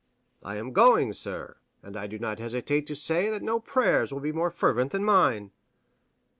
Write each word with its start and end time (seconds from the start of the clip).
"I 0.41 0.55
am 0.55 0.73
going, 0.73 1.13
sir; 1.13 1.57
and 1.83 1.95
I 1.95 2.07
do 2.07 2.17
not 2.17 2.39
hesitate 2.39 2.87
to 2.87 2.95
say 2.95 3.29
that 3.29 3.43
no 3.43 3.59
prayers 3.59 4.11
will 4.11 4.19
be 4.19 4.31
more 4.31 4.49
fervent 4.49 4.93
than 4.93 5.05
mine." 5.05 5.51